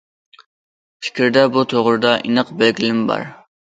پىكىردە 1.05 1.45
بۇ 1.59 1.67
توغرىدا 1.77 2.17
ئېنىق 2.19 2.53
بەلگىلىمە 2.61 3.11
بار. 3.17 3.33